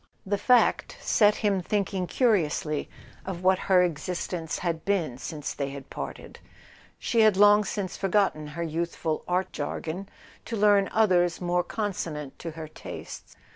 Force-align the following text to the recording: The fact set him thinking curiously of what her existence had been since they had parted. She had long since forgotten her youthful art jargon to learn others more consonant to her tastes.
The 0.25 0.39
fact 0.39 0.97
set 0.99 1.35
him 1.45 1.61
thinking 1.61 2.07
curiously 2.07 2.89
of 3.23 3.43
what 3.43 3.59
her 3.69 3.83
existence 3.83 4.57
had 4.57 4.83
been 4.83 5.19
since 5.19 5.53
they 5.53 5.69
had 5.69 5.91
parted. 5.91 6.39
She 6.97 7.19
had 7.21 7.37
long 7.37 7.63
since 7.63 7.97
forgotten 7.97 8.47
her 8.57 8.63
youthful 8.63 9.23
art 9.27 9.53
jargon 9.53 10.09
to 10.45 10.55
learn 10.57 10.89
others 10.91 11.39
more 11.39 11.61
consonant 11.63 12.39
to 12.39 12.49
her 12.57 12.67
tastes. 12.67 13.35